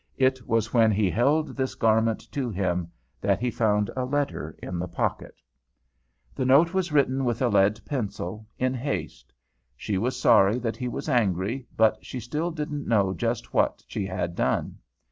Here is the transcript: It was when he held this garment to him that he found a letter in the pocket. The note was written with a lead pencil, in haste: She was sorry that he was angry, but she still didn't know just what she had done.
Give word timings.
It 0.17 0.47
was 0.47 0.73
when 0.73 0.89
he 0.89 1.11
held 1.11 1.49
this 1.49 1.75
garment 1.75 2.21
to 2.31 2.49
him 2.49 2.91
that 3.21 3.37
he 3.39 3.51
found 3.51 3.91
a 3.95 4.03
letter 4.03 4.55
in 4.57 4.79
the 4.79 4.87
pocket. 4.87 5.35
The 6.33 6.43
note 6.43 6.73
was 6.73 6.91
written 6.91 7.23
with 7.23 7.39
a 7.39 7.49
lead 7.49 7.79
pencil, 7.85 8.47
in 8.57 8.73
haste: 8.73 9.31
She 9.77 9.99
was 9.99 10.19
sorry 10.19 10.57
that 10.57 10.77
he 10.77 10.87
was 10.87 11.07
angry, 11.07 11.67
but 11.77 12.03
she 12.03 12.19
still 12.19 12.49
didn't 12.49 12.87
know 12.87 13.13
just 13.13 13.53
what 13.53 13.83
she 13.87 14.07
had 14.07 14.33
done. 14.33 14.79